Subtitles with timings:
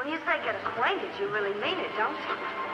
[0.00, 2.69] When you say get acquainted, you really mean it, don't you?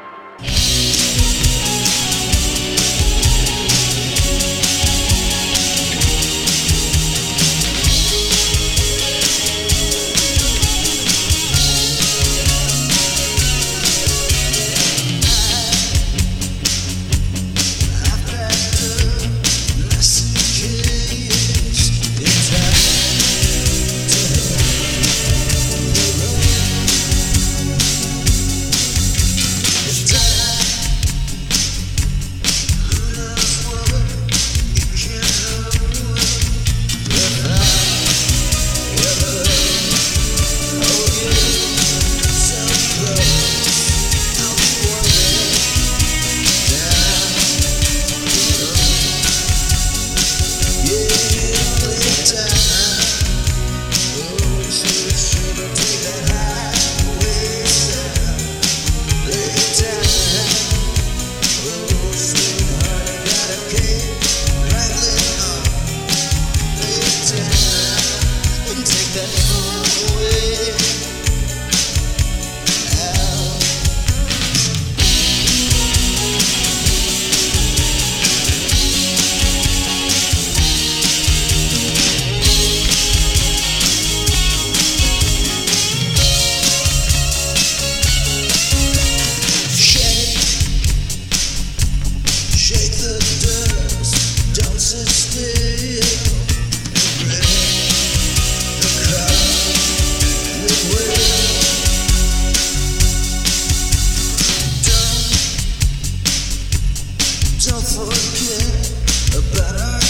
[107.66, 108.92] Don't forget
[109.34, 110.05] about us.